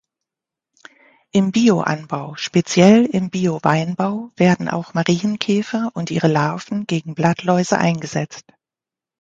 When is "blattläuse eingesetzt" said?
7.13-8.51